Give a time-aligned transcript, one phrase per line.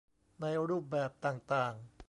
[0.41, 1.73] ในรูปแบบต่างต่าง